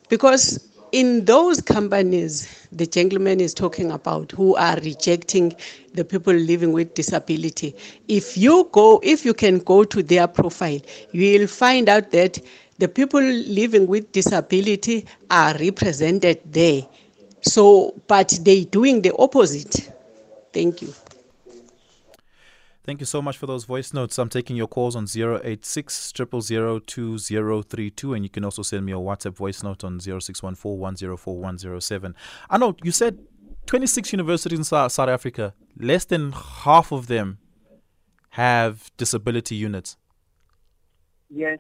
[0.10, 0.60] because
[0.94, 5.54] in those companies the gentleman is talking about who are rejecting
[5.96, 7.76] the people living with disability.
[8.08, 10.80] If you go if you can go to their profile
[11.12, 12.40] you will find out that
[12.78, 16.84] the people living with disability are represented there.
[17.42, 19.92] So but they doing the opposite.
[20.54, 20.94] Thank you
[22.86, 24.20] Thank you so much for those voice notes.
[24.20, 29.38] I'm taking your calls on 086 2032 and you can also send me a WhatsApp
[29.38, 32.16] voice note on 0614 104 107.
[32.50, 33.20] I know you said
[33.68, 37.38] 26 universities in South Africa, less than half of them
[38.32, 39.96] have disability units.
[41.30, 41.60] Yes,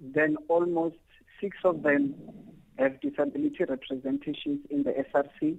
[0.00, 0.98] then almost
[1.40, 2.14] six of them
[2.78, 5.58] have disability representations in the SRC.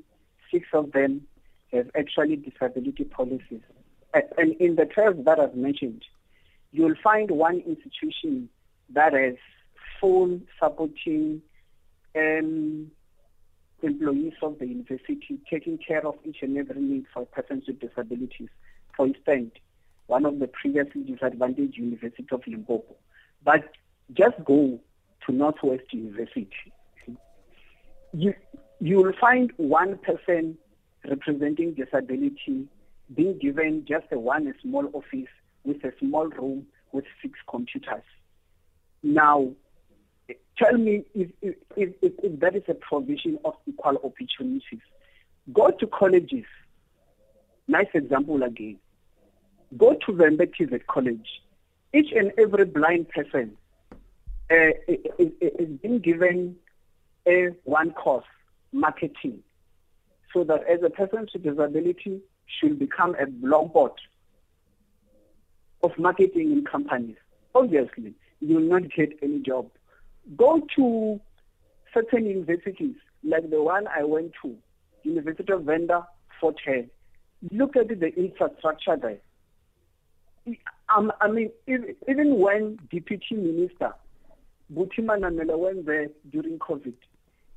[0.50, 1.28] Six of them
[1.74, 3.60] have actually disability policies.
[4.14, 6.04] And in the 12 that I've mentioned,
[6.72, 8.50] you'll find one institution
[8.92, 9.36] that has
[10.00, 11.42] full supporting
[12.16, 12.92] um,
[13.82, 18.50] employees of the university taking care of each and every need for persons with disabilities.
[18.96, 19.52] For instance,
[20.08, 22.96] one of the previously disadvantaged University of Limpopo.
[23.44, 23.72] But
[24.14, 24.80] just go
[25.26, 26.50] to Northwest University.
[28.12, 28.34] You
[28.80, 30.58] you will find one person
[31.08, 32.68] representing disability
[33.16, 35.30] being given just a one small office
[35.64, 38.04] with a small room with six computers.
[39.04, 39.52] Now,
[40.58, 44.82] tell me if, if, if, if, that is a provision of equal opportunities.
[45.54, 46.46] Go to colleges.
[47.68, 48.78] Nice example again.
[49.78, 51.28] Go to the Mbetize College.
[51.94, 53.58] Each and every blind person
[54.52, 56.56] uh, is, is being given
[57.28, 58.26] a one course,
[58.72, 59.40] marketing,
[60.34, 62.22] so that as a person with disability
[62.60, 63.94] should become a blompot
[65.84, 67.18] of marketing in companies.
[67.56, 69.70] Obviously, you will not get any job.
[70.38, 71.20] Go to
[71.94, 74.56] certain universities, like the one I went to,
[75.04, 76.08] University of Venda,
[76.40, 76.86] Fort Hare.
[77.52, 80.56] Look at the infrastructure there.
[80.96, 83.94] Um, I mean, even when Deputy Minister
[84.70, 86.94] Buti Manamela went there during COVID,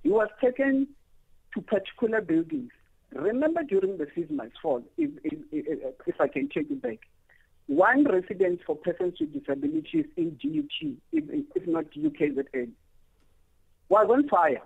[0.02, 0.88] he was taken
[1.54, 2.70] to particular buildings.
[3.14, 6.98] Remember during the season's fall, if, if, if, if I can take it back,
[7.66, 12.70] one residence for persons with disabilities in DUT, if, if not UKZN,
[13.88, 14.62] was on fire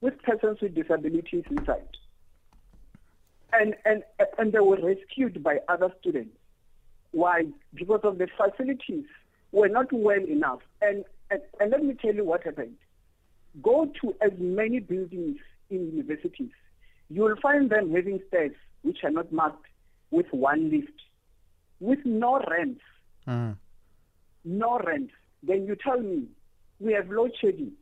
[0.00, 1.88] with persons with disabilities inside.
[3.52, 4.02] And, and,
[4.38, 6.36] and they were rescued by other students.
[7.12, 7.46] Why?
[7.74, 9.04] Because of the facilities
[9.52, 10.60] were not well enough.
[10.82, 12.76] And, and, and let me tell you what happened.
[13.62, 15.38] Go to as many buildings
[15.70, 16.52] in universities.
[17.10, 18.52] You will find them having stairs
[18.82, 19.66] which are not marked
[20.10, 20.92] with one lift,
[21.80, 22.82] with no ramps,
[23.26, 23.56] Mm.
[24.44, 25.10] no rent.
[25.42, 26.26] then you tell me
[26.80, 27.72] we have load shedding.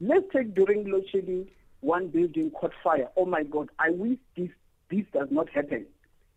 [0.00, 1.48] Let's take during load shedding
[1.80, 3.08] one building caught fire.
[3.16, 4.50] Oh my God, I wish this,
[4.90, 5.86] this does not happen.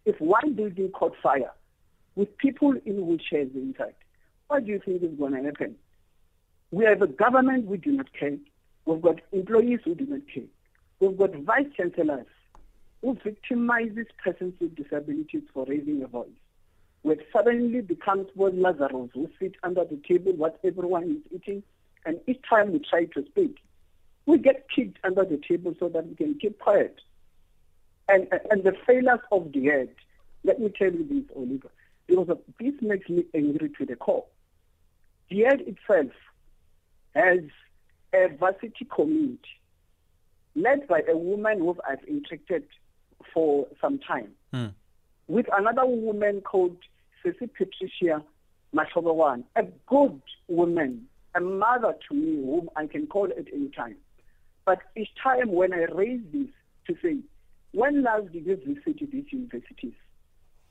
[0.05, 1.51] If one building caught fire
[2.15, 3.95] with people in wheelchairs inside,
[4.47, 5.75] what do you think is going to happen?
[6.71, 8.37] We have a government we do not care.
[8.85, 10.43] We've got employees who do not care.
[11.03, 12.27] We've got vice chancellors
[13.01, 16.29] who victimizes persons with disabilities for raising a voice.
[17.01, 21.61] Where suddenly becomes what Lazarus who sit under the table what everyone is eating,
[22.05, 23.57] and each time we try to speak,
[24.27, 27.01] we get kicked under the table so that we can keep quiet.
[28.07, 29.89] And and the failures of the head,
[30.45, 31.69] let me tell you this, Oliver,
[32.07, 34.23] because this makes me angry to the core.
[35.29, 36.13] The head itself
[37.13, 37.41] has
[38.13, 39.39] a varsity committee
[40.55, 42.63] led by a woman who I've interacted
[43.33, 44.67] for some time, Hmm.
[45.27, 46.77] with another woman called
[47.23, 48.23] Ceci Patricia
[48.75, 53.97] Mashobawan, a good woman, a mother to me whom I can call at any time.
[54.65, 56.49] But each time when I raise this
[56.87, 57.17] to say,
[57.71, 59.93] when last did you visit these universities?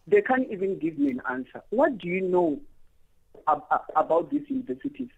[0.06, 1.62] They can't even give me an answer.
[1.70, 2.60] What do you know
[3.48, 5.10] ab- ab- about these universities?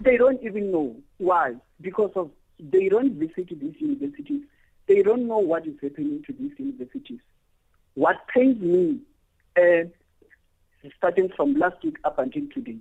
[0.00, 0.96] They don't even know.
[1.18, 1.54] Why?
[1.80, 2.30] Because of
[2.70, 4.42] they don't visit these universities.
[4.86, 7.20] They don't know what is happening to these universities.
[7.94, 9.00] What pains me,
[9.56, 9.88] uh,
[10.96, 12.78] starting from last week up until today,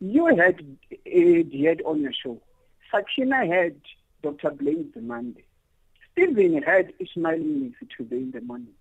[0.00, 2.40] you had uh, the head on your show.
[2.90, 3.76] Sakina had
[4.22, 4.50] Dr.
[4.50, 5.42] Blade Nzimande.
[6.12, 8.74] Stephen had Ismail Misi today in the morning.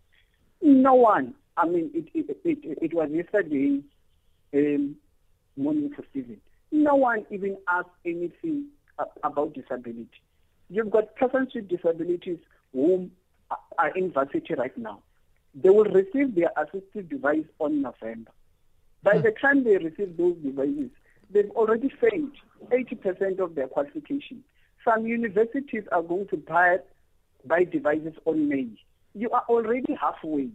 [0.62, 3.82] No one, I mean, it, it, it, it was yesterday
[4.54, 4.96] um,
[5.58, 6.40] morning for Stephen.
[6.72, 8.68] No one even asked anything
[9.00, 10.08] Uh, about disability.
[10.70, 12.38] You've got persons with disabilities
[12.74, 13.10] who
[13.50, 15.02] are- are in varsity right now.
[15.56, 18.30] They will receive their assistive device on November.
[19.02, 20.92] By the time they receive those devices,
[21.32, 22.34] they've already failed
[22.72, 24.44] 80% of their qualification.
[24.86, 26.78] Some universities are going to buy,
[27.46, 28.68] buy devices on May.
[29.16, 30.50] You are already halfway.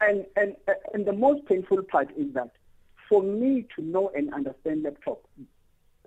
[0.00, 0.54] And, and,
[0.94, 2.52] and the most painful part is that
[3.08, 5.20] for me to know and understand laptop,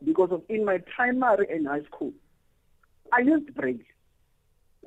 [0.04, 2.14] because of in my primary and high school,
[3.12, 3.80] I used Braille.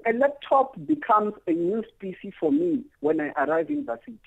[0.07, 4.19] A laptop becomes a new species for me when I arrive in varsity.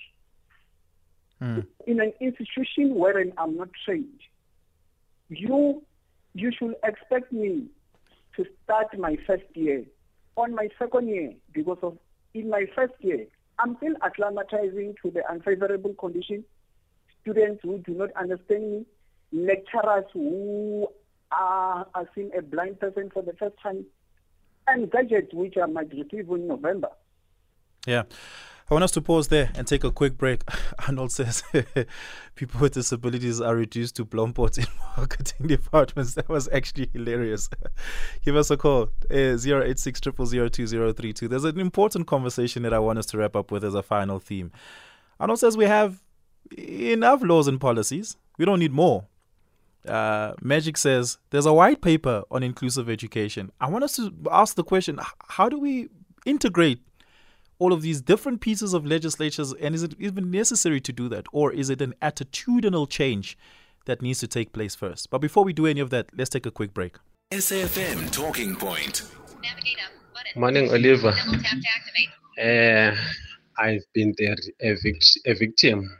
[1.38, 1.60] Hmm.
[1.86, 4.20] In an institution wherein I'm not trained,
[5.28, 5.82] you
[6.34, 7.66] you should expect me
[8.36, 9.84] to start my first year
[10.36, 11.96] on my second year because of
[12.34, 13.26] in my first year
[13.58, 16.44] I'm still acclimatizing to the unfavorable condition,
[17.20, 18.86] students who do not understand me,
[19.32, 20.88] lecturers who
[21.32, 23.84] are, are seeing a blind person for the first time,
[24.66, 26.88] and gadgets which I might receive in November.
[27.86, 28.04] Yeah.
[28.70, 30.44] I want us to pause there and take a quick break.
[30.86, 31.42] Arnold says
[32.36, 34.66] people with disabilities are reduced to blompots in
[34.96, 36.14] marketing departments.
[36.14, 37.50] That was actually hilarious.
[38.24, 41.26] Give us a call, uh, 086 2032.
[41.26, 44.20] There's an important conversation that I want us to wrap up with as a final
[44.20, 44.52] theme.
[45.18, 46.00] Arnold says we have
[46.56, 48.16] enough laws and policies.
[48.38, 49.06] We don't need more.
[49.86, 53.50] Uh, Magic says there's a white paper on inclusive education.
[53.60, 55.88] I want us to ask the question: How do we
[56.26, 56.80] integrate
[57.58, 61.26] all of these different pieces of legislatures, and is it even necessary to do that,
[61.30, 63.38] or is it an attitudinal change
[63.84, 65.10] that needs to take place first?
[65.10, 66.96] But before we do any of that, let's take a quick break.
[67.32, 69.02] SAFM Talking Point.
[70.36, 71.14] Morning, Oliver.
[72.40, 72.96] Uh,
[73.58, 75.96] I've been the, a, vict- a victim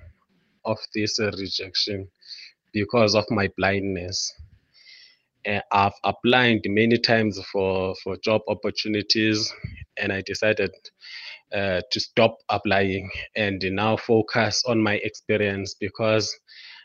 [0.64, 2.08] of this uh, rejection
[2.72, 4.32] because of my blindness.
[5.46, 9.52] Uh, I've applied many times for, for job opportunities,
[9.96, 10.70] and I decided
[11.52, 16.32] uh, to stop applying and now focus on my experience because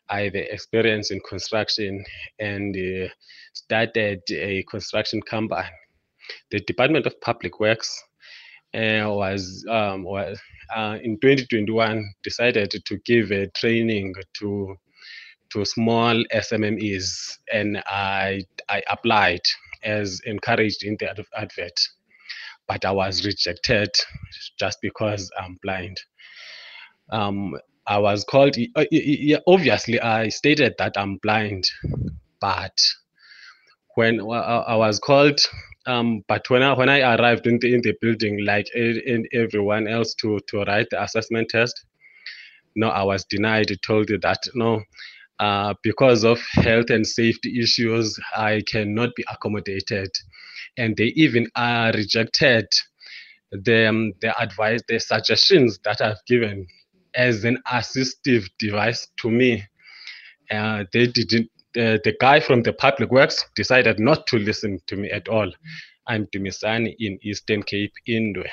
[0.09, 2.03] I have experience in construction
[2.39, 3.09] and uh,
[3.53, 5.67] started a construction company.
[6.51, 8.03] The Department of Public Works
[8.73, 10.39] uh, was um, was
[10.75, 14.75] uh, in 2021 decided to give a training to
[15.52, 19.41] to small SMMEs, and I I applied
[19.84, 21.80] as encouraged in the advert,
[22.68, 23.89] but I was rejected
[24.60, 26.02] just because I'm blind.
[27.12, 27.56] Um,
[27.88, 28.56] I was called.
[29.48, 31.66] Obviously, I stated that I'm blind,
[32.39, 32.78] but
[33.96, 35.39] when I was called
[35.86, 39.88] um, but when I when I arrived in the in the building, like in everyone
[39.88, 41.86] else, to to write the assessment test,
[42.76, 43.72] no, I was denied.
[43.86, 44.82] Told that no,
[45.39, 50.09] uh, because of health and safety issues, I cannot be accommodated,
[50.77, 52.67] and they even uh, rejected
[53.51, 56.67] the um, the advice, the suggestions that I've given
[57.13, 59.63] as an assistive device to me.
[60.51, 64.95] Uh, they didn't the, the guy from the public works decided not to listen to
[64.95, 65.51] me at all.
[66.07, 68.47] I'm Dumisani in Eastern Cape, Indwe.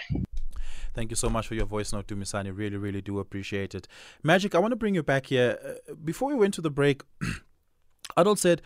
[0.94, 2.56] Thank you so much for your voice note, Dumisani.
[2.56, 3.88] Really, really do appreciate it.
[4.22, 5.58] Magic, I want to bring you back here.
[5.64, 7.02] Uh, before we went to the break,
[8.16, 8.62] Arnold said,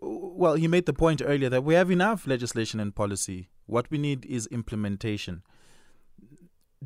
[0.00, 3.50] well, he made the point earlier that we have enough legislation and policy.
[3.66, 5.42] What we need is implementation.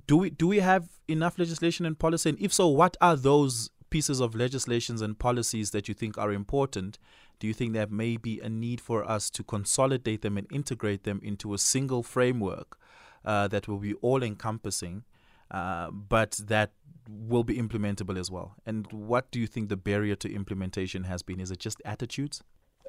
[0.07, 2.31] Do we do we have enough legislation and policy?
[2.31, 6.33] And if so, what are those pieces of legislations and policies that you think are
[6.33, 6.99] important?
[7.39, 11.05] Do you think there may be a need for us to consolidate them and integrate
[11.05, 12.79] them into a single framework
[13.25, 15.05] uh, that will be all encompassing,
[15.51, 16.73] uh, but that
[17.09, 18.55] will be implementable as well?
[18.67, 21.41] And what do you think the barrier to implementation has been?
[21.41, 22.43] Is it just attitudes?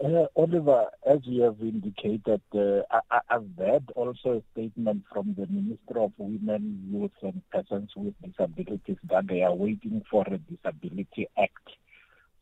[0.03, 5.99] Uh, Oliver, as you have indicated, I, have read also a statement from the Minister
[5.99, 11.69] of Women, Youth and Persons with Disabilities that they are waiting for a Disability Act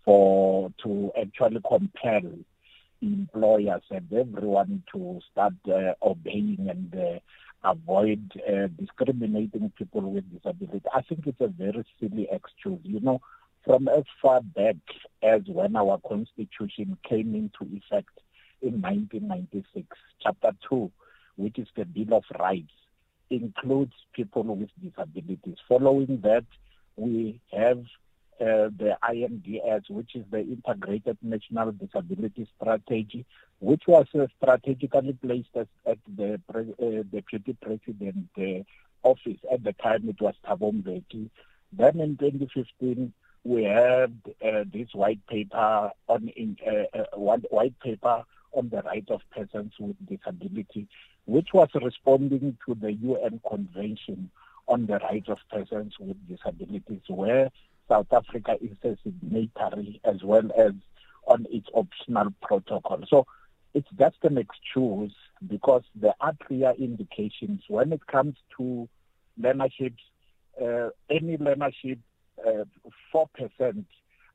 [0.03, 2.21] for to actually compel
[3.01, 7.19] employers and everyone to start uh, obeying and uh,
[7.63, 10.81] avoid uh, discriminating people with disability.
[10.93, 12.79] I think it's a very silly excuse.
[12.83, 13.21] You know,
[13.65, 14.77] from as far back
[15.23, 18.17] as when our constitution came into effect
[18.61, 19.87] in 1996,
[20.21, 20.91] chapter 2,
[21.35, 22.73] which is the Bill of Rights,
[23.29, 25.57] includes people with disabilities.
[25.67, 26.45] Following that,
[26.97, 27.83] we have
[28.41, 33.25] the INDS, which is the Integrated National Disability Strategy,
[33.59, 39.37] which was uh, strategically placed as, at the pre- uh, Deputy President uh, office.
[39.51, 41.29] At the time, it was Thabo Mbeki.
[41.73, 43.13] Then in 2015,
[43.43, 44.13] we had
[44.43, 48.23] uh, this white paper on in, uh, white paper
[48.53, 50.87] on the rights of persons with disability,
[51.25, 54.29] which was responding to the UN Convention
[54.67, 57.51] on the rights of persons with disabilities, where
[57.91, 60.71] South Africa is a signatory as well as
[61.27, 63.03] on its optional protocol.
[63.09, 63.25] So
[63.73, 65.13] it's just an excuse
[65.45, 68.87] because there are clear indications when it comes to
[69.37, 69.97] learnerships,
[70.61, 71.99] uh, any learnership
[72.47, 72.63] uh,
[73.11, 73.85] four percent,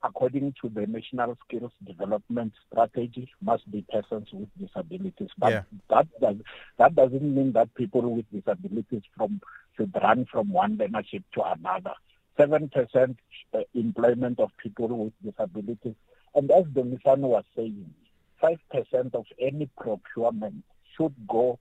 [0.03, 5.31] according to the National Skills Development Strategy, must be persons with disabilities.
[5.39, 5.63] But yeah.
[5.89, 6.37] that does
[6.79, 9.41] that doesn't mean that people with disabilities from
[9.77, 11.95] should run from one learnership to another.
[12.37, 13.19] Seven percent
[13.55, 15.95] uh, employment of people with disabilities,
[16.35, 17.95] and as Dumisani was saying,
[18.41, 20.63] five percent of any procurement
[20.97, 21.59] should go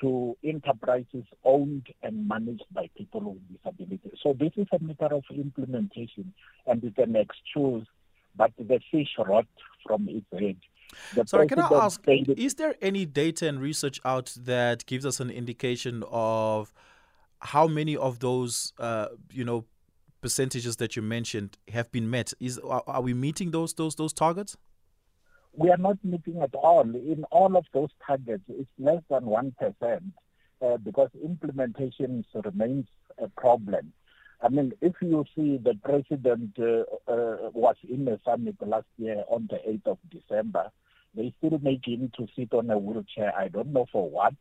[0.00, 4.18] to enterprises owned and managed by people with disabilities.
[4.22, 6.34] So this is a matter of implementation
[6.66, 7.86] and it's an excuse,
[8.36, 9.46] but the fish rot
[9.86, 10.56] from its head.
[11.14, 15.18] The Sorry, can I ask, is there any data and research out that gives us
[15.18, 16.72] an indication of
[17.40, 19.64] how many of those, uh, you know,
[20.20, 22.32] percentages that you mentioned have been met?
[22.40, 24.56] Is are, we meeting those those those targets?
[25.56, 26.82] we are not meeting at all.
[26.82, 30.02] In all of those targets, it's less than 1%
[30.62, 32.86] uh, because implementation remains
[33.18, 33.92] a problem.
[34.42, 39.24] I mean, if you see the president uh, uh, was in a summit last year
[39.28, 40.70] on the 8th of December,
[41.14, 43.32] they still make him to sit on a wheelchair.
[43.34, 44.34] I don't know for what.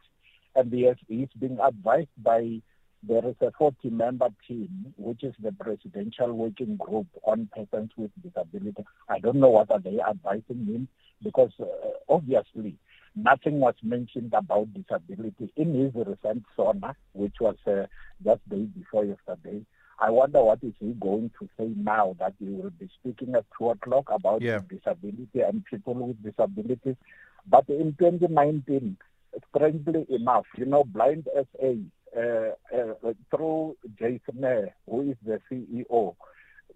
[0.54, 2.62] And yes, he's being advised by
[3.08, 8.12] there is a 40 member team, which is the presidential working group on persons with
[8.22, 8.84] disability.
[9.10, 10.88] I don't know what are they advising him
[11.24, 11.66] because uh,
[12.10, 12.76] obviously
[13.16, 17.86] nothing was mentioned about disability in his recent SONA, which was uh,
[18.24, 19.62] just day before yesterday.
[20.00, 23.46] I wonder what is he going to say now that he will be speaking at
[23.58, 24.60] 2 o'clock about yeah.
[24.70, 26.98] disability and people with disabilities.
[27.48, 28.98] But in 2019,
[29.56, 31.74] strangely enough, you know, Blind SA,
[33.30, 36.16] through Jace Nair, who is the CEO,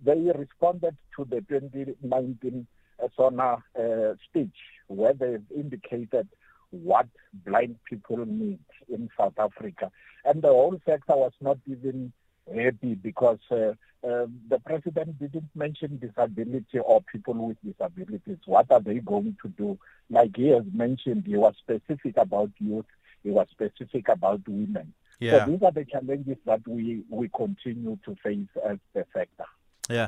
[0.04, 2.68] they responded to the 2019
[3.16, 4.56] SONA uh, speech
[4.88, 6.28] where they've indicated
[6.72, 7.08] what
[7.46, 8.60] blind people need
[8.90, 9.92] in South Africa.
[10.26, 12.12] And the whole sector was not even
[12.54, 13.74] happy because uh,
[14.08, 18.38] uh, the president didn't mention disability or people with disabilities.
[18.46, 19.78] What are they going to do?
[20.10, 22.86] Like he has mentioned, he was specific about youth,
[23.24, 24.94] he was specific about women.
[25.20, 25.46] Yeah.
[25.46, 29.46] So these are the challenges that we, we continue to face as the sector.
[29.90, 30.08] Yeah.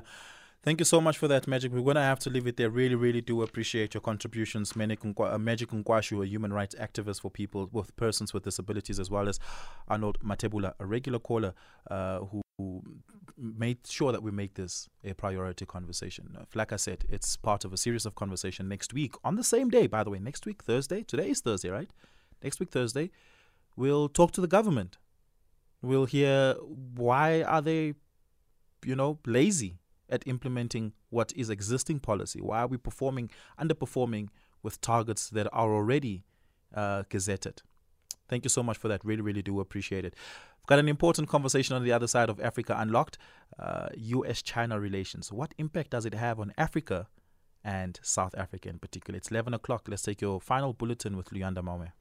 [0.64, 1.72] Thank you so much for that, Magic.
[1.72, 2.70] We're going to have to leave it there.
[2.70, 4.76] Really, really do appreciate your contributions.
[4.76, 9.40] Magic Nkwashu, a human rights activist for people with persons with disabilities, as well as
[9.88, 11.56] Arnold Mathebula, a regular caller
[11.90, 12.44] uh, who
[13.36, 16.38] made sure that we make this a priority conversation.
[16.40, 19.44] Uh, like I said, it's part of a series of conversation next week on the
[19.44, 21.02] same day, by the way, next week, Thursday.
[21.02, 21.90] Today is Thursday, right?
[22.44, 23.10] Next week, Thursday,
[23.82, 24.98] we'll talk to the government.
[25.82, 26.54] We'll hear
[26.96, 27.96] why are they,
[28.86, 32.40] you know, lazy at implementing what is existing policy?
[32.40, 34.28] Why are we performing, underperforming
[34.62, 36.26] with targets that are already
[36.76, 37.58] uh, gazetted?
[38.30, 39.04] Thank you so much for that.
[39.04, 40.14] Really, really do appreciate it.
[40.60, 43.18] We've got an important conversation on the other side of Africa Unlocked
[43.58, 45.34] uh, US China relations.
[45.34, 47.08] What impact does it have on Africa
[47.64, 49.18] and South Africa in particular?
[49.18, 49.88] It's 11 o'clock.
[49.88, 51.92] Let's take your final bulletin with Luyanda Maume.